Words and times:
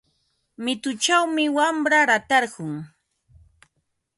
Mituchawmi 0.63 1.45
wamra 1.57 1.99
ratarqun. 2.09 2.71